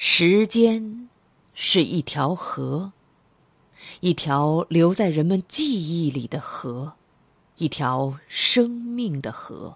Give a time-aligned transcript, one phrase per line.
[0.00, 1.08] 时间
[1.54, 2.92] 是一条河，
[3.98, 6.92] 一条留在人们记忆里的河，
[7.56, 9.74] 一条生命的河。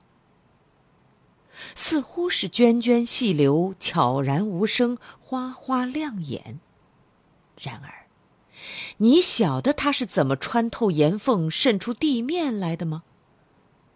[1.75, 6.61] 似乎是涓涓细流，悄然无声，哗哗亮眼。
[7.61, 8.07] 然而，
[8.99, 13.03] 你晓得它是怎么穿透岩缝，渗出地面来的吗？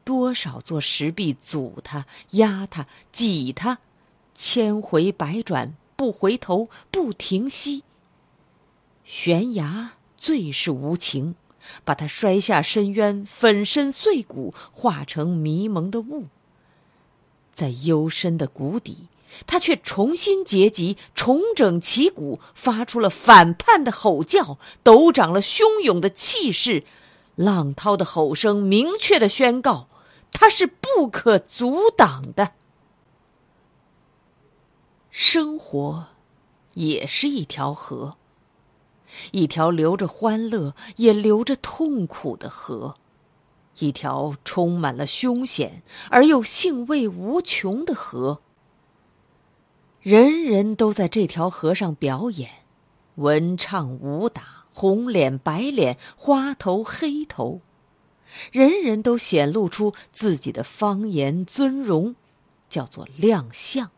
[0.03, 3.79] 多少座石壁阻它、压它、挤它，
[4.35, 5.77] 千回百转。
[5.97, 7.83] 不回头，不停息。
[9.05, 11.35] 悬崖最是无情，
[11.85, 16.27] 把他摔下深渊，粉身碎骨，化成迷蒙的雾。
[17.53, 19.09] 在幽深的谷底，
[19.47, 26.85] 他却重新结集，重整旗鼓，发出了反叛的吼叫，抖长了汹涌的气势。
[27.37, 29.89] 浪涛的吼声明确的宣告，
[30.33, 32.53] 他是不可阻挡的。
[35.19, 36.09] 生活，
[36.75, 38.19] 也是一条河，
[39.33, 42.97] 一条流着欢乐也流着痛苦的河，
[43.79, 48.43] 一条充满了凶险而又兴味无穷的河。
[50.03, 52.51] 人人都在这条河上表演，
[53.15, 57.63] 文唱武打，红脸白脸，花头黑头，
[58.53, 62.17] 人人都显露出自己的方言尊容，
[62.69, 63.91] 叫做亮相。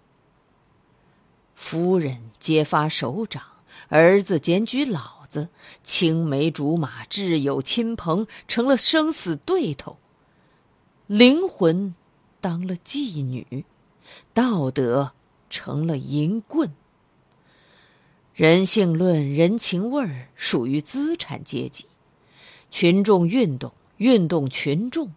[1.59, 3.43] 夫人揭发首长，
[3.89, 5.49] 儿子检举老子，
[5.83, 9.99] 青梅竹马、挚友亲朋成了生死对头，
[11.09, 11.95] 灵魂
[12.41, 13.67] 当了妓女，
[14.33, 15.13] 道德
[15.51, 16.73] 成了淫棍。
[18.33, 21.87] 人性论、人情味儿属于资产阶级，
[22.71, 25.13] 群众运动，运动群众，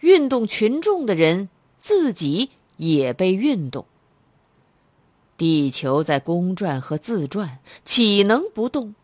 [0.00, 3.84] 运动群众的人自己也被运动。
[5.36, 8.94] 地球在公转和自转，岂能不动？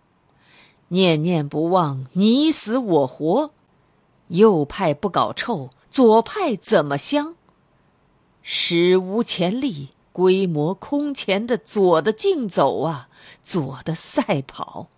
[0.88, 3.52] 念念不忘，你死我活。
[4.28, 7.34] 右派不搞臭，左派怎么香？
[8.42, 13.08] 史无前例、规模空前的左的竞走啊，
[13.42, 14.88] 左的赛跑。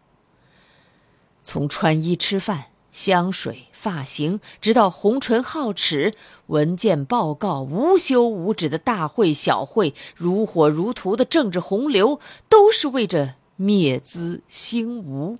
[1.42, 2.71] 从穿衣吃饭。
[2.92, 6.12] 香水、发型，直到红唇皓齿、
[6.46, 15.38] 文件报告、无休无止的大会小会、如火如荼的政治洪流，都是为着灭资兴吴。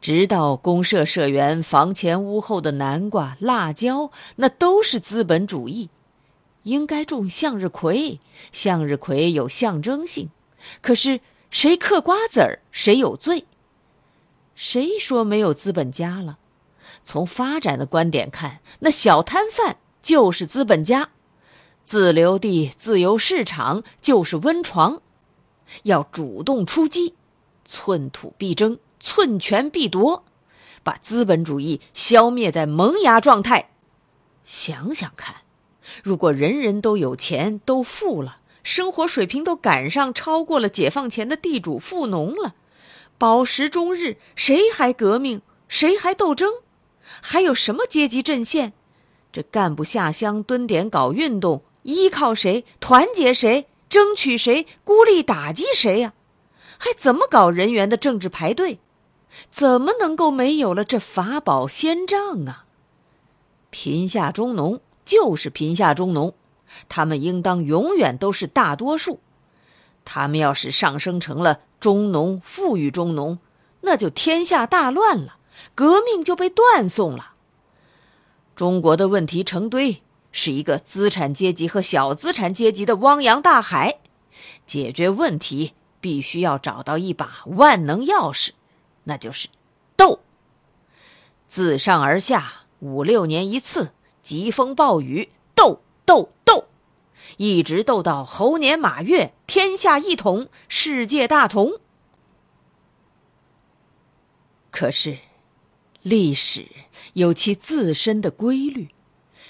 [0.00, 5.90] 直到公社社员房前屋后的南瓜、辣椒，那都是资本主义。
[6.62, 8.20] 应该种向日葵，
[8.52, 10.30] 向日葵有象征性。
[10.80, 11.20] 可是
[11.50, 13.46] 谁嗑瓜子儿，谁有罪。
[14.56, 16.38] 谁说没有资本家了？
[17.04, 21.10] 从发展的观点看，那小摊贩就是资本家，
[21.84, 25.02] 自留地、自由市场就是温床，
[25.82, 27.14] 要主动出击，
[27.66, 30.24] 寸土必争，寸权必夺，
[30.82, 33.70] 把资本主义消灭在萌芽状态。
[34.42, 35.42] 想想看，
[36.02, 42.54] 如果人人都有钱、都富了，生活水平都赶上超过了解放前的地主富农了。
[43.18, 45.40] 饱食终日，谁还革命？
[45.68, 46.50] 谁还斗争？
[47.22, 48.72] 还有什么阶级阵线？
[49.32, 52.64] 这干部下乡蹲点搞运动，依靠谁？
[52.80, 53.66] 团结谁？
[53.88, 54.66] 争取谁？
[54.84, 56.12] 孤立打击谁呀？
[56.78, 58.80] 还怎么搞人员的政治排队？
[59.50, 62.64] 怎么能够没有了这法宝仙杖啊？
[63.70, 66.34] 贫下中农就是贫下中农，
[66.88, 69.20] 他们应当永远都是大多数。
[70.04, 73.38] 他们要是上升成了中农、富裕中农，
[73.82, 75.38] 那就天下大乱了，
[75.74, 77.34] 革命就被断送了。
[78.54, 80.02] 中国的问题成堆，
[80.32, 84.00] 是一个资产阶级和小资产阶级的汪洋大海。
[84.64, 88.50] 解决问题必须要找到一把万能钥匙，
[89.04, 89.48] 那就是
[89.96, 90.20] 斗。
[91.48, 96.66] 自上而下，五六年一次，疾风暴雨，斗斗斗，
[97.36, 101.80] 一直斗到猴年马月，天下一统，世界大同。
[104.70, 105.18] 可是，
[106.02, 106.66] 历史
[107.14, 108.88] 有其自身的规律，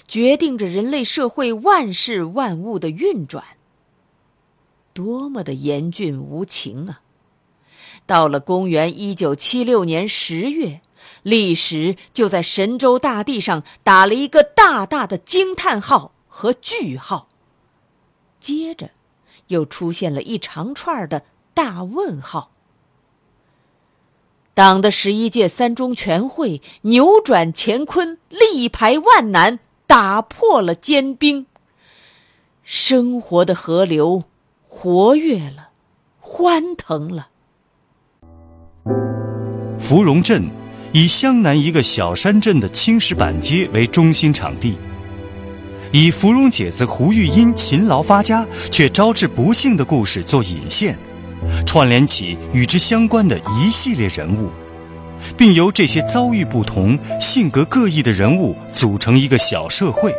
[0.07, 3.43] 决定着人类社会万事万物的运转。
[4.93, 7.01] 多么的严峻无情啊！
[8.05, 10.81] 到了公元一九七六年十月，
[11.23, 17.29] 历史就在神州大地上打了一个大大的惊叹号和句号。
[18.39, 18.91] 接着，
[19.47, 21.23] 又出现了一长串的
[21.53, 22.51] 大问号。
[24.53, 31.45] 党的十一届三中全会扭转乾坤，力排万难，打破了坚冰。
[32.63, 34.23] 生活的河流
[34.63, 35.69] 活跃了，
[36.19, 37.29] 欢腾了。
[39.79, 40.49] 芙蓉镇
[40.91, 44.75] 以湘南一个小山镇的青石板街为中心场地，
[45.91, 50.97] 以芙蓉姐子胡玉英勤劳发家却招致不幸的故事做引线。
[51.65, 54.49] 串联起与之相关的一系列人物，
[55.37, 60.13] 并由这些遭遇不同、性格各异的人物组成一个小社会。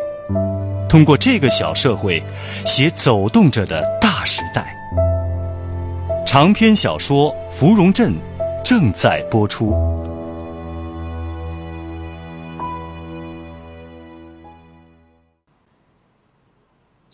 [0.89, 2.23] 通过这个小社会，
[2.65, 4.75] 写走动着的大时代。
[6.27, 8.13] 长篇小说《芙蓉镇》
[8.65, 9.75] 正在播出。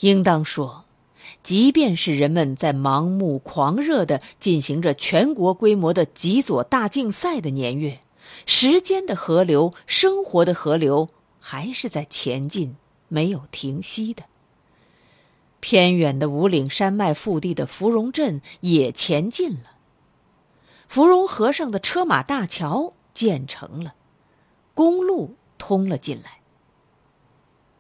[0.05, 0.85] 应当说。
[1.43, 8.01] 即便是人们在盲目狂热的进行着全国规模的极左大竞赛的年月，
[8.45, 11.09] 时间的河流、生活的河流
[11.39, 12.77] 还是在前进，
[13.09, 14.25] 没有停息的。
[15.61, 19.73] 偏远的五岭山脉腹地的芙蓉镇也前进了，
[20.87, 23.95] 芙蓉河上的车马大桥建成了，
[24.75, 26.41] 公路通了进来。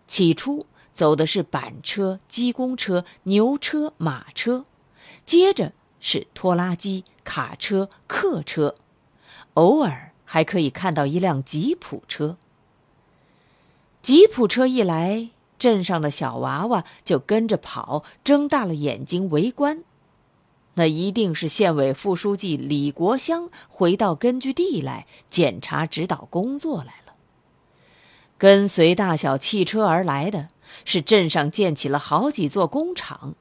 [0.06, 0.67] 起初。
[0.94, 4.64] 走的是板车、机工车、牛车、马车，
[5.26, 8.76] 接着是拖拉机、卡车、客车，
[9.55, 12.38] 偶尔还可以看到一辆吉普车。
[14.00, 19.82] 吉普车一来，镇上的小娃娃就跟着跑，睁大了眼睛围观。
[20.75, 27.03] 那一定是县委副书记李国香回到根据地来检查指导工作来了。
[28.38, 30.48] 跟随大小汽车而来的。
[30.84, 33.34] 是镇上建起了好几座工厂，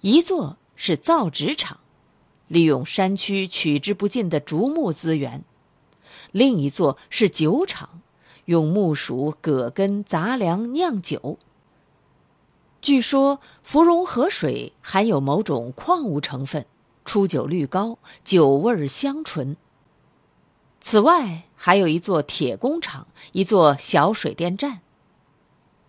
[0.00, 1.80] 一座是造纸厂，
[2.46, 5.42] 利用山区取之不尽的竹木资源；
[6.32, 8.00] 另一座是酒厂，
[8.46, 11.38] 用木薯、葛根、杂粮酿酒。
[12.80, 16.64] 据说芙蓉河水含有某种矿物成分，
[17.04, 19.56] 出酒率高，酒味儿香醇。
[20.80, 24.80] 此外，还有一座铁工厂，一座小水电站。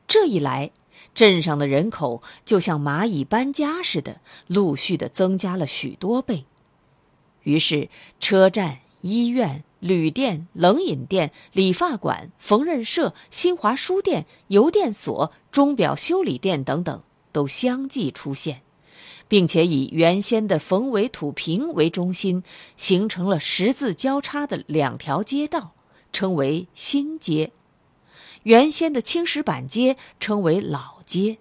[0.08, 0.72] 这一来，
[1.14, 6.46] 镇上的人口就像蚂蚁搬家似的，陆续的增加了许多倍。
[7.44, 7.90] 于是，
[8.20, 18.62] 车站、医院、旅店、冷饮店、理发馆、缝纫社、新华书店、邮电所、钟表修理店等等都相继出现，
[19.30, 22.44] 并且以原先的冯伟土坪为中心，
[22.76, 25.72] 形成了十字交叉的两条街道，
[26.12, 27.52] 称为新街。
[28.44, 31.38] 原先的青石板街称为老街。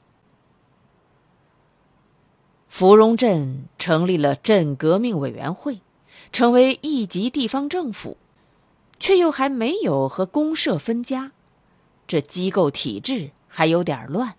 [2.69, 5.81] 芙蓉镇成立了镇革命委员会，
[6.31, 8.19] 成为一级地方政府，
[9.01, 11.33] 却又还没有和公社分家，
[12.07, 14.35] 这机构体制还有点乱。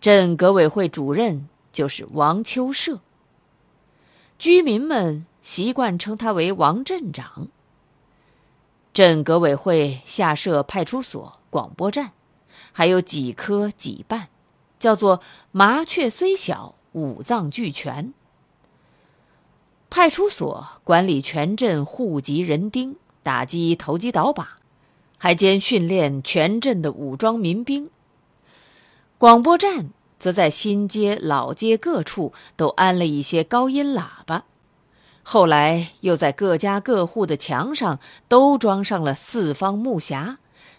[0.00, 3.00] 镇革委会主任就是王秋社，
[4.38, 7.48] 居民们习惯称他为王镇长。
[8.92, 12.12] 镇革委会下设派出所、广播站，
[12.72, 14.28] 还有几科几办，
[14.78, 18.12] 叫做“麻雀虽小，五脏俱全”。
[19.88, 24.56] 派出所管理全镇户籍人丁，打击投机倒把，
[25.16, 27.90] 还兼训练全镇的武装民兵。
[29.16, 29.90] 广播站
[30.22, 34.44] 则在新街、老街各处都安了一些高音喇叭。
[35.24, 37.98] 后来又在各家各户的墙上
[38.28, 40.36] 都装上了四方木匣，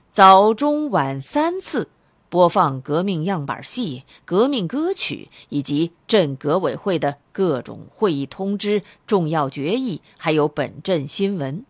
[0.10, 1.90] 早中晚三次
[2.30, 11.66] 播放革命样板戏、革命歌曲以及镇革委会的各种会议通知、重要决议，还有本镇新闻。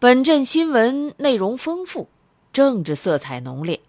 [0.00, 2.08] 本镇新闻内容丰富，
[2.52, 3.80] 政治色彩浓烈。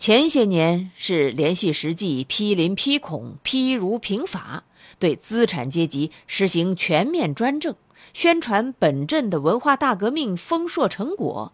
[0.00, 4.64] 前些年是联系实际批林批孔批如平法，
[4.98, 7.76] 对资产阶级实行全面专政，
[8.14, 11.52] 宣传本镇的文化大革命丰硕成果。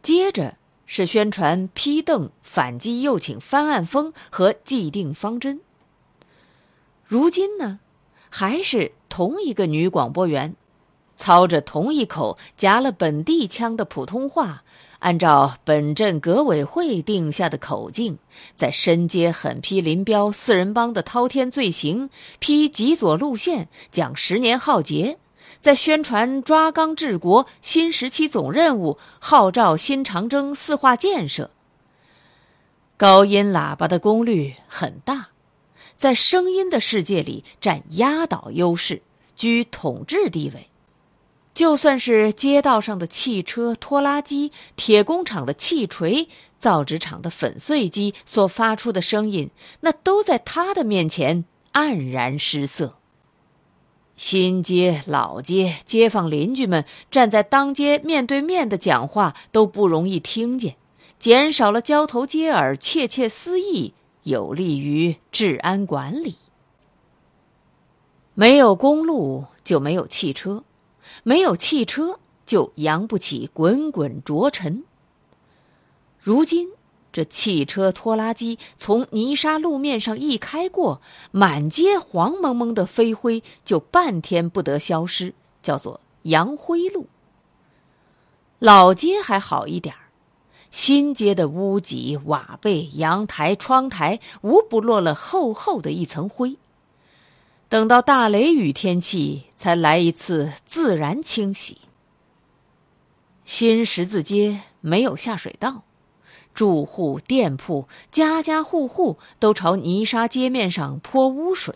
[0.00, 5.60] 接着是宣传批邓反击右倾翻案风和既定方针。
[7.02, 7.80] 如今呢，
[8.30, 10.54] 还是同一个女广播员，
[11.16, 14.62] 操着同一口夹了本地腔的普通话。
[15.04, 18.16] 按照本镇革委会定下的口径，
[18.56, 22.08] 在深街狠批林彪四人帮的滔天罪行，
[22.38, 25.18] 批极左路线，讲十年浩劫，
[25.60, 31.50] 在宣传抓纲治国新时期总任务，号召新长征四化建设。
[32.96, 35.28] 高音喇叭的功率很大，
[35.94, 39.02] 在声音的世界里占压倒优势，
[39.36, 40.70] 居统治地位。
[41.54, 52.96] 就算是街道上的汽车、拖拉机、铁工厂的气锤、造纸厂的粉碎机所发出的声音，那都在他的面前黯然失色。
[54.16, 60.76] 新街、老街、街坊邻居们站在当街面对面的讲话都不容易听见，
[61.18, 63.94] 减少了交头接耳、窃窃私议，
[64.24, 66.36] 有利于治安管理。
[68.34, 70.64] 没有公路，就没有汽车。
[71.22, 74.84] 没有汽车，就扬不起滚滚浊尘。
[76.18, 76.70] 如今，
[77.12, 87.06] 这汽车拖拉机从泥沙路面上一开过，满街黄蒙蒙的飞灰就半天不得消失，叫做扬灰路。
[88.58, 89.94] 老街还好一点，
[90.70, 96.56] 新街的屋脊、瓦背、阳台、窗台，无不落了厚厚的一层灰。
[97.74, 101.78] 等到大雷雨天气，才来一次自然清洗。
[103.44, 105.82] 新十字街没有下水道，
[106.54, 111.74] 住户、店铺、家家户户都朝泥沙街面上泼污水。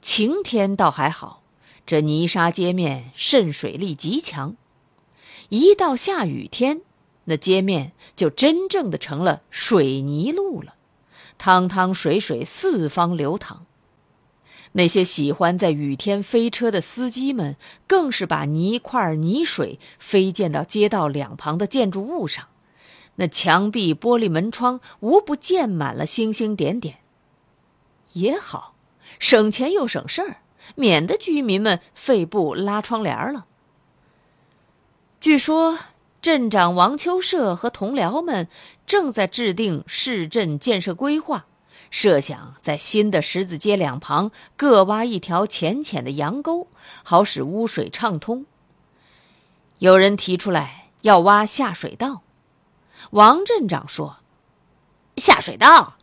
[0.00, 1.42] 晴天倒还好，
[1.84, 4.54] 这泥沙街面渗水力极强；
[5.50, 6.80] 一到下雨天，
[7.24, 10.76] 那街面就真正的成了水泥路了，
[11.36, 13.66] 汤汤水水四方流淌。
[14.72, 17.56] 那些喜欢在雨天飞车的司机们，
[17.88, 22.46] 更是把泥块、泥水飞溅到街道两旁的建筑物上，
[23.16, 26.98] 那墙壁、玻璃门窗无不溅满了星星点点。
[28.12, 28.74] 也好，
[29.18, 30.36] 省钱又省事儿，
[30.76, 33.46] 免得居民们费布拉窗帘了。
[35.20, 35.78] 据说
[36.22, 38.48] 镇长王秋社和同僚们
[38.86, 41.46] 正在制定市镇建设规划。
[41.90, 46.68] 设想在新的十字街两旁各挖一条浅浅的洋沟，
[47.02, 48.46] 好使污水畅通。
[49.78, 52.22] 有人提出来要挖下水道，
[53.10, 54.18] 王镇长说
[55.16, 55.96] ：“下水道，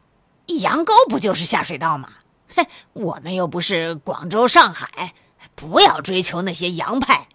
[0.61, 2.09] 洋沟不就是下水道吗？
[2.55, 5.13] 哼，我们又不是广州、上海，
[5.55, 7.29] 不要追求那些洋派。”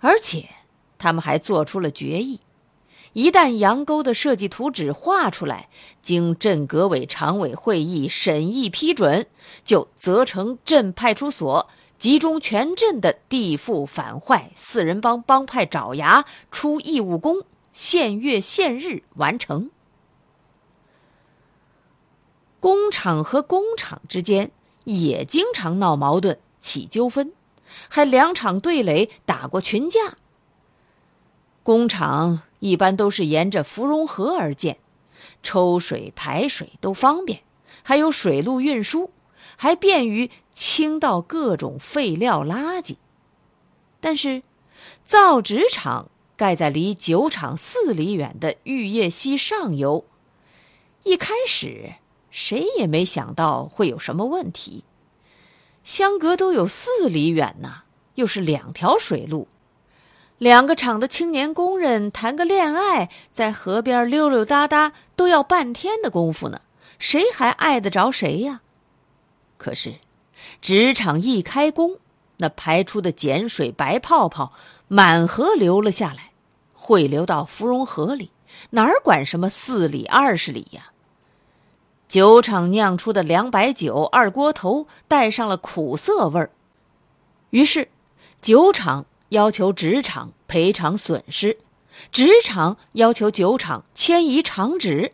[0.00, 0.48] 而且，
[0.98, 2.40] 他们还做出了决议。
[3.12, 5.68] 一旦羊沟的设计图纸画出来，
[6.00, 9.26] 经镇革委常委会议审议批准，
[9.64, 19.70] 就责成镇派出所集中全镇的地富反坏四人帮帮派爪牙，出义务工，限月限日完成。
[22.60, 24.52] 工厂和工厂之间
[24.84, 27.32] 也经常闹矛盾、起纠纷，
[27.88, 30.14] 还两场对垒，打过群架。
[31.64, 32.42] 工厂。
[32.60, 34.78] 一般都是沿着芙蓉河而建，
[35.42, 37.42] 抽水排水都方便，
[37.82, 39.10] 还有水路运输，
[39.56, 42.96] 还便于倾倒各种废料垃圾。
[44.00, 44.42] 但是，
[45.04, 50.06] 造纸厂盖在离酒厂四里远的玉叶溪上游，
[51.04, 51.94] 一开始
[52.30, 54.84] 谁也没想到会有什么问题，
[55.82, 57.82] 相隔都有四里远呢，
[58.14, 59.48] 又是两条水路。
[60.40, 66.62] 两个厂的青年工人谈个恋爱，在河边溜溜达达都要半天的功夫呢，
[66.98, 68.62] 谁还碍得着谁呀？
[69.58, 69.96] 可是，
[70.62, 71.98] 纸厂一开工，
[72.38, 74.54] 那排出的碱水白泡泡
[74.88, 76.30] 满河流了下来，
[76.72, 78.30] 汇流到芙蓉河里，
[78.70, 80.92] 哪儿管什么四里二十里呀？
[82.08, 86.50] 酒厂酿出的凉白酒二锅头带上了苦涩味儿，
[87.50, 87.90] 于是，
[88.40, 89.04] 酒厂。
[89.30, 91.58] 要求纸厂赔偿损失，
[92.12, 95.12] 纸厂要求酒厂迁移厂址。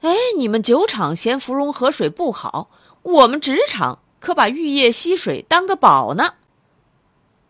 [0.00, 2.70] 哎，你们酒厂嫌芙蓉河水不好，
[3.02, 6.34] 我们纸厂可把玉叶溪水当个宝呢。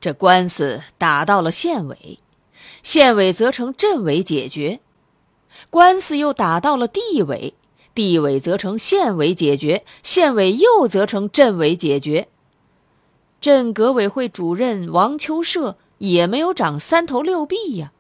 [0.01, 2.19] 这官司打到了县委，
[2.83, 4.81] 县委责成镇委解决。
[5.69, 7.53] 官司又打到了地委，
[7.95, 12.29] 地委责成县委解决，县委又责成镇委解决。
[13.41, 17.93] 镇革委会主任王秋社也没有长三头六臂呀，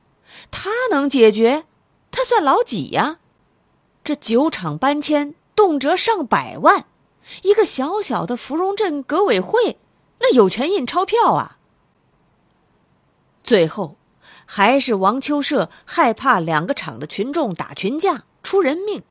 [0.51, 1.65] 他能解决？
[2.11, 3.19] 他算老几呀？
[4.03, 6.87] 这酒厂搬迁动辄上百万，
[7.43, 9.79] 一个小小的芙蓉镇革委会，
[10.21, 11.59] 那有权印钞票啊。
[13.45, 13.97] 最后，
[14.45, 19.03] 还是王秋社害怕两个厂的群众打群架出人命，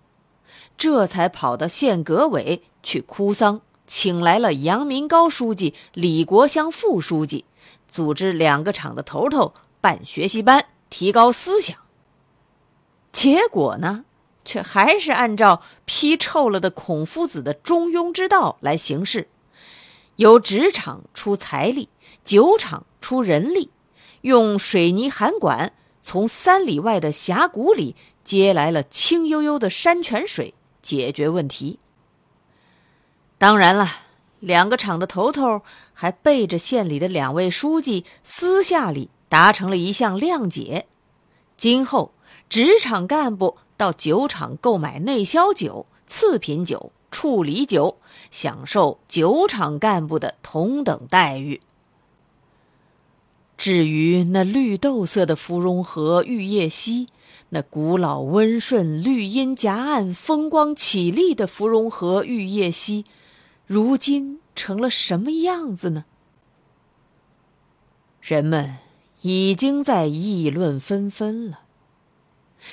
[0.77, 3.61] 这才跑到县革委去哭丧。
[3.87, 7.45] 请来了杨民高书记、李国香副书记，
[7.87, 11.77] 组织两个厂的头头办学习班，提高思想。
[13.13, 14.03] 结果呢，
[14.43, 19.29] 却还是按照批臭了的孔夫子的中庸之道来行事，
[20.17, 21.87] 由纸厂出财力，
[22.25, 23.71] 酒厂出人力，
[24.21, 31.79] 用水泥涵管从三里外的峡谷里接来了清悠悠的山泉水，解决问题。
[33.39, 33.87] 当然了，
[34.39, 35.61] 两个厂的头头
[35.93, 40.87] 还背着县里的两位书记，私下里达成了一项谅解：
[41.55, 42.13] 今后
[42.49, 47.97] 职厂干部到酒厂购买内销酒、次品酒、处理酒，
[48.31, 51.61] 享受酒厂干部的同等待遇。
[53.55, 57.07] 至于那绿豆色的芙蓉河玉叶溪，
[57.49, 63.05] 那古老温顺、绿荫夹岸、风光绮丽的芙蓉河玉叶溪。
[63.67, 66.05] 如今成了什么样子呢？
[68.21, 68.77] 人们
[69.21, 71.63] 已经在议论纷纷了，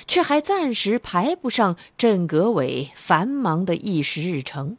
[0.07, 4.77] 却还暂时排不上镇革委繁忙的议事日程。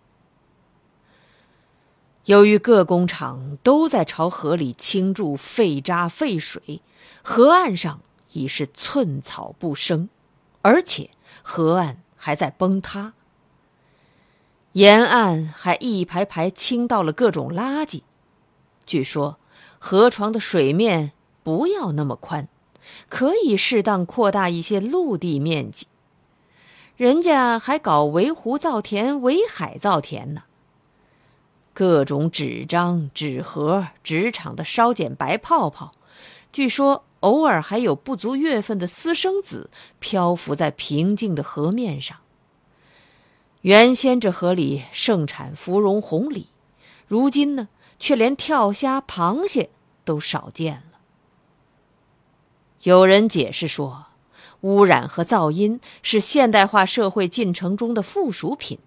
[2.24, 6.80] 由于各工厂都在朝河里倾注废渣废水，
[7.22, 8.00] 河岸上
[8.32, 10.08] 已是寸草不生，
[10.62, 11.10] 而且
[11.42, 13.12] 河岸还在崩塌。
[14.76, 18.02] 沿岸还一排排倾倒了各种垃圾，
[18.84, 19.38] 据说
[19.78, 21.12] 河床的水面
[21.42, 22.46] 不要那么宽，
[23.08, 25.86] 可以适当扩大一些陆地面积。
[26.94, 30.42] 人家还搞围湖造田、围海造田呢。
[31.72, 35.90] 各种纸张、纸盒、纸厂的烧碱白泡泡，
[36.52, 42.18] 据说偶尔还有不足月份的私生子漂浮在平静的河面上。
[43.66, 46.46] 原先这河里盛产芙蓉红鲤，
[47.08, 47.66] 如今呢，
[47.98, 49.70] 却连跳虾、螃蟹
[50.04, 51.00] 都少见了。
[52.84, 54.06] 有人解释说，
[54.60, 58.78] 污染和噪音是现代化社会进程中的附属品，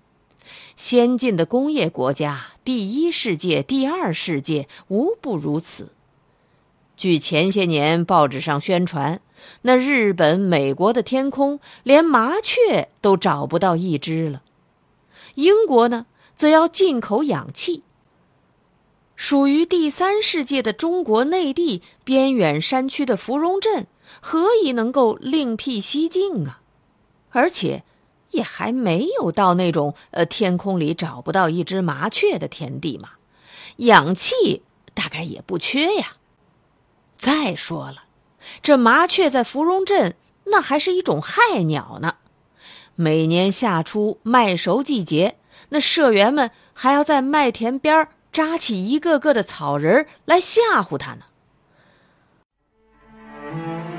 [0.78, 5.90] 先进的工业国家，第一世界、第二世界无不如此。
[6.96, 9.20] 据前些年报纸上宣传，
[9.64, 14.42] 那日本、美国的天空连麻雀都找不到一只了。
[15.40, 17.84] 英国呢，则要进口氧气。
[19.16, 23.88] 属于第三世界的中国内地边远山区的芙蓉镇，
[24.22, 26.62] 何以能够另辟蹊径啊？
[27.32, 27.84] 而且，
[28.32, 33.12] 也还没有到那种呃天空里找不到一只麻雀的田地嘛。
[33.78, 36.14] 氧气大概也不缺呀。
[37.18, 38.06] 再说了，
[38.62, 42.16] 这麻雀在芙蓉镇那还是一种害鸟呢。
[43.02, 45.38] 每年夏初麦熟季节，
[45.70, 51.22] 那社员们还要在麦田边扎起一个个的草人来吓唬他呢。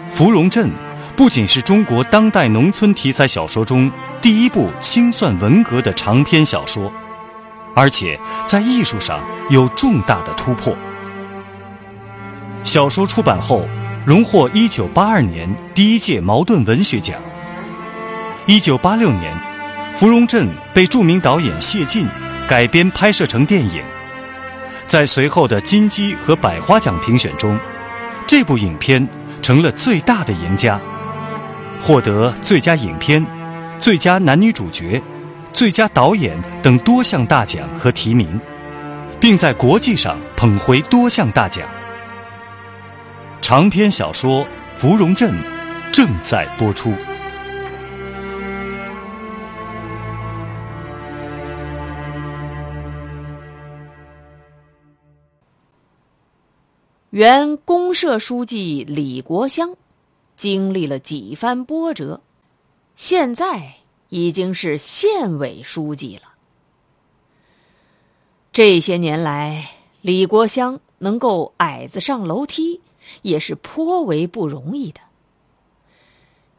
[0.10, 0.68] 《芙蓉镇》
[1.16, 6.92] 不仅是中国当代农村题材小说中第一部清算文革的长篇小说，
[7.74, 10.76] 而且在艺术上有重大的突破。
[12.62, 13.66] 小说出版后，
[14.04, 17.18] 荣获1982年第一届茅盾文学奖。
[18.50, 19.32] 一九八六年，
[19.96, 22.04] 《芙蓉镇》被著名导演谢晋
[22.48, 23.80] 改编拍摄成电影。
[24.88, 27.56] 在随后的金鸡和百花奖评选中，
[28.26, 29.06] 这部影片
[29.40, 30.80] 成了最大的赢家，
[31.80, 33.24] 获得最佳影片、
[33.78, 35.00] 最佳男女主角、
[35.52, 38.40] 最佳导演等多项大奖和提名，
[39.20, 41.64] 并在国际上捧回多项大奖。
[43.40, 44.42] 长篇小说
[44.74, 45.30] 《芙蓉镇》
[45.92, 46.92] 正在播出。
[57.11, 59.75] 原公社书记李国香，
[60.37, 62.20] 经历了几番波折，
[62.94, 63.79] 现在
[64.11, 66.35] 已经是县委书记了。
[68.53, 72.81] 这些年来，李国香能够矮子上楼梯，
[73.23, 75.01] 也是颇为不容易的。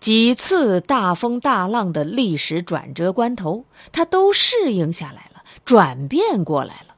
[0.02, 6.96] 几次大风大浪的历史转折关头，他都适应下来了，转变过来了。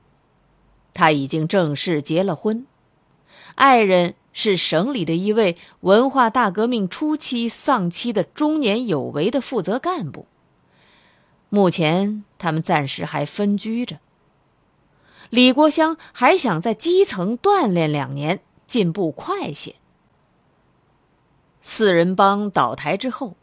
[0.95, 2.65] 他已经正式结了婚，
[3.55, 10.27] 爱人是省里的一位文化大革命初期丧妻的中年有为的负责干部。
[11.49, 13.99] 目前他们暂时还分居着。
[15.29, 19.75] 李国香还想在基层锻炼两年，进步快些。
[21.61, 23.35] 四人帮倒台之后，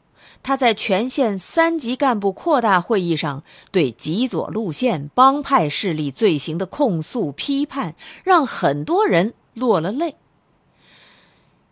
[0.42, 10.16] 他在全县三级干部扩大会议上对极左路线帮派势力罪行的控诉批判，让很多人落了泪。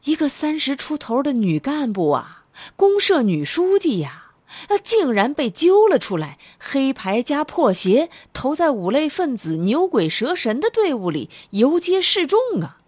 [0.04, 2.44] 一个三十出头的女干部啊，
[2.76, 4.32] 公社女书记呀，
[4.84, 12.78] 竟然被揪了出来，黑牌加破鞋，投在五类分子牛鬼蛇神的队伍里，游街示众啊！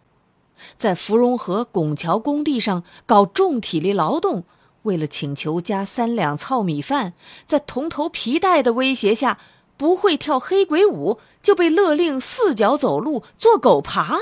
[0.76, 4.44] 在芙蓉河拱桥工地上搞重体力劳动，
[4.82, 9.38] 为了请求加三两糙米饭，在铜头皮带的威胁下，
[9.76, 14.18] 不会跳黑鬼舞就被勒令四脚走路做狗爬。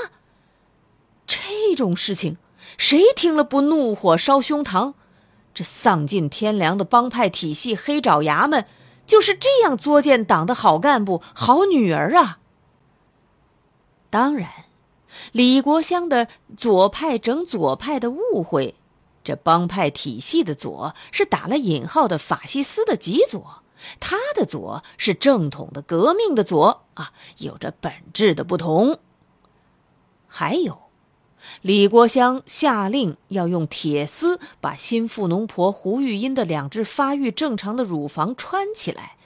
[1.29, 2.37] 这种事情，
[2.75, 4.95] 谁听了不怒火烧胸膛？
[5.53, 8.65] 这丧尽天良的帮派体系黑爪牙们，
[9.05, 12.39] 就是这样作践党的好干部、好女儿啊！
[14.09, 14.49] 当然。
[15.31, 18.75] 李国香的左派整左派的误会，
[19.23, 23.63] 这帮派体系的左是打了引号的法西斯的极左，
[23.99, 28.99] 他的左是正统的革命的左啊，有着本质的不同。
[30.27, 30.79] 还有，
[31.61, 39.17] 李国香下令要用铁丝把新富农婆胡玉英的两只发育正常的乳房穿起来，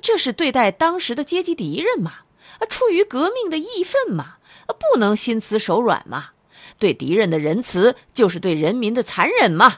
[0.00, 2.12] 这是对待当时的阶级敌人嘛？
[2.58, 4.36] 啊，出于革命的义愤嘛？
[4.66, 6.30] 不能心慈手软嘛！
[6.78, 9.76] 对敌人的仁慈，就是对人民的残忍嘛！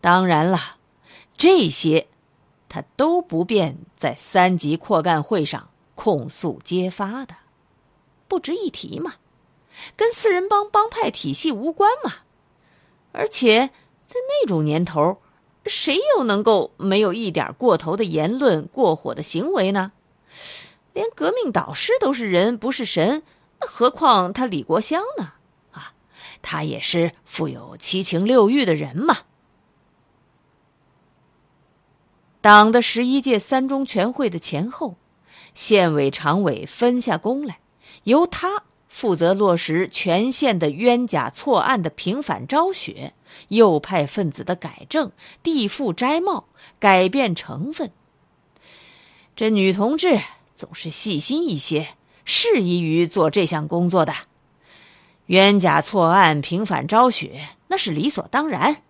[0.00, 0.76] 当然了，
[1.36, 2.08] 这些
[2.68, 7.36] 他都不便在三级扩干会上控诉揭发的，
[8.26, 9.14] 不值一提嘛，
[9.96, 12.14] 跟四人帮帮派体系无关嘛。
[13.12, 13.70] 而且
[14.06, 15.20] 在那种年头，
[15.66, 19.92] 谁又能够没有一点过头的言论、过火的行为呢？
[20.92, 23.22] 连革命导师都是人，不是神。
[23.58, 25.34] 何况他李国香呢？
[25.72, 25.92] 啊，
[26.40, 29.18] 他也是富有七情六欲的人嘛。
[32.40, 34.96] 党的十一届三中全会的前后，
[35.52, 37.60] 县委常委分下工来，
[38.04, 43.14] 由他负责落实全县的冤假错案的平反昭雪、
[43.48, 46.48] 右派分子的改正、地富摘帽、
[46.78, 47.92] 改变成分。
[49.36, 50.20] 这女同志
[50.54, 51.88] 总是细心一些。
[52.24, 54.12] 适宜于做这项工作的，
[55.26, 58.82] 冤假错案平反昭雪，那是理所当然。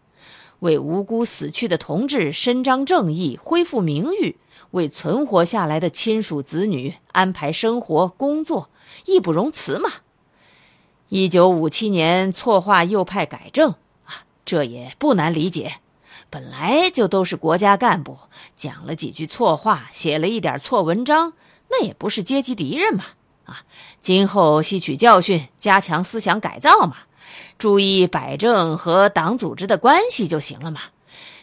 [0.61, 4.37] 为无辜死去的同志伸张正义、恢复名誉，
[4.73, 8.70] 为存活下来的亲属子女安排生活工作，
[9.07, 9.91] 义不容辞嘛。
[11.09, 13.73] 一九五七年错划右派改正
[14.05, 15.75] 啊，这也不难理解。
[16.29, 18.19] 本来就都是国家干部，
[18.55, 21.33] 讲了几句错话，写了一点错文章，
[21.71, 23.05] 那也不是阶级敌人嘛。
[23.47, 23.65] 啊，
[24.01, 26.99] 今后吸取教训，加强思想改造嘛，
[27.59, 30.81] 注意摆正和党组织的关系就行了嘛。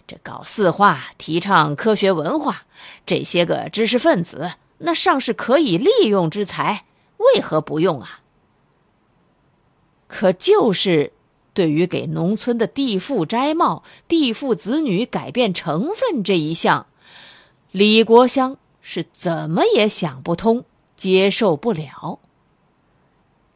[0.08, 2.64] 这搞四化，提倡科学文化，
[3.06, 6.86] 这些个知识分子，那尚是可以利用之才，
[7.18, 8.22] 为何不用啊？
[10.08, 11.14] 可就是
[11.54, 16.88] 对于给农村的地富摘帽、地富子女改变成分这一项，
[17.72, 20.66] 李国香是怎么也想不通。
[20.98, 22.18] 接受不了。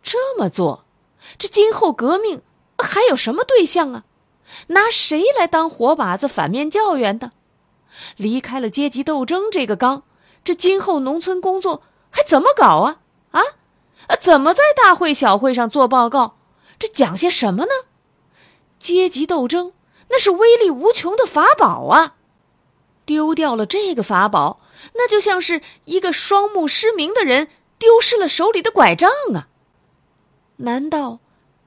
[0.04, 0.86] 这么做，
[1.40, 2.44] 这今后革命
[2.78, 4.06] 还有什么对象啊？
[4.68, 7.32] 拿谁来当活靶子、反面教员呢？
[8.16, 10.04] 离开了阶级斗争这个纲，
[10.44, 13.01] 这今后农村工作还怎么搞啊？
[13.32, 13.42] 啊，
[14.20, 16.38] 怎么在大会小会上做报告？
[16.78, 17.72] 这讲些什么呢？
[18.80, 19.74] 阶级斗争
[20.10, 22.16] 那是威力无穷的法宝啊！
[23.06, 24.60] 丢掉了这个法宝。
[24.96, 29.48] 那就像是一个双目失明的人丢失了手里的拐杖啊！
[30.58, 31.20] 难道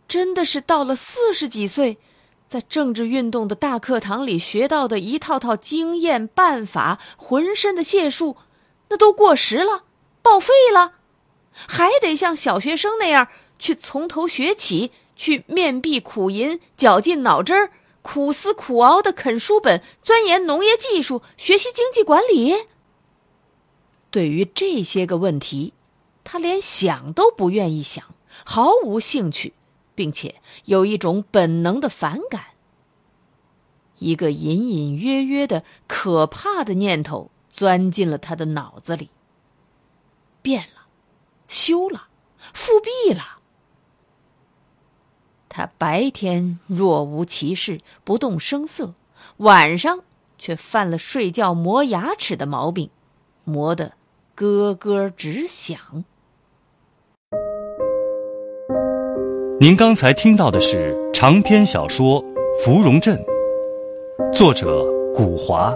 [0.08, 1.98] 真的是到了四十几岁，
[2.48, 8.36] 在政治运动的大课堂里学到的一套套经验办法、浑身的解数，
[8.88, 9.84] 那都过时了、
[10.20, 10.94] 报废了？
[11.54, 17.70] 还得像小学生那样去从头学起，去面壁苦吟、绞尽脑汁儿、
[18.02, 22.66] 苦思苦熬的啃书本、钻研农业技术、学习经济管理？
[24.10, 25.72] 对于这些个问题，
[26.22, 28.14] 他连想都不愿意想，
[28.44, 29.54] 毫无兴趣，
[29.94, 30.36] 并且
[30.66, 32.46] 有一种本能的反感。
[33.98, 39.10] 一个隐隐约约的可怕的念头钻进了他的脑子里。
[40.42, 40.73] 变了，
[41.48, 42.08] 休了，
[42.52, 43.38] 复辟了。
[45.48, 48.94] 他白天若无其事，不动声色，
[49.36, 50.00] 晚上
[50.36, 52.90] 却犯了睡觉磨牙齿的毛病，
[53.44, 53.92] 磨得
[54.34, 55.78] 咯咯直响。
[59.60, 62.22] 您刚才听到的是长篇小说
[62.64, 63.16] 《芙蓉镇》，
[64.32, 65.72] 作者古华，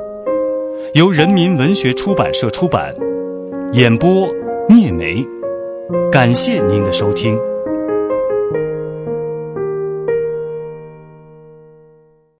[0.95, 2.95] 由人民文学出版社出版，
[3.73, 4.29] 演播
[4.69, 5.25] 聂梅。
[6.13, 7.39] 感谢您的收听。